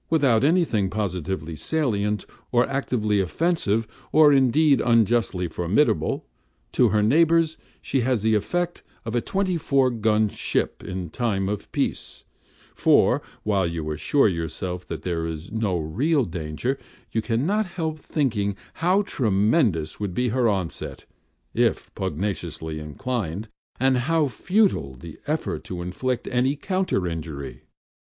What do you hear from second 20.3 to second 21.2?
onset,